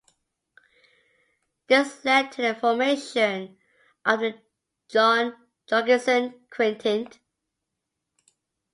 [1.67, 3.59] This led to the formation
[4.03, 4.41] of the
[4.89, 5.35] John
[5.67, 7.19] Jorgenson Quintet.